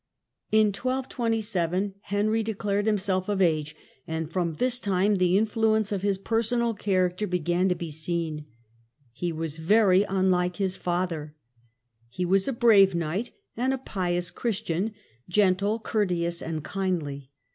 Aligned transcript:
In 0.51 0.69
1227 0.69 1.93
Henry 2.01 2.41
declared 2.41 2.87
himself 2.87 3.29
of 3.29 3.39
age, 3.39 3.75
and 4.07 4.31
from 4.31 4.55
this 4.55 4.79
time 4.79 5.17
the 5.17 5.37
influence 5.37 5.91
of 5.91 6.01
his 6.01 6.17
personal 6.17 6.73
character 6.73 7.27
began 7.27 7.69
to 7.69 7.75
be 7.75 7.91
seen. 7.91 8.47
He 9.11 9.31
was 9.31 9.57
very 9.57 10.01
unlike 10.01 10.55
his 10.55 10.75
father. 10.75 11.35
He 12.09 12.23
The 12.23 12.29
character 12.29 12.31
was 12.31 12.47
a 12.47 12.53
brave 12.53 12.95
knight, 12.95 13.29
and 13.55 13.75
a 13.75 13.77
pious 13.77 14.31
Christian, 14.31 14.85
of 14.85 14.89
Henry 14.93 14.97
in. 15.27 15.31
gentle, 15.33 15.79
courteous, 15.79 16.41
and 16.41 16.63
kindly. 16.63 17.29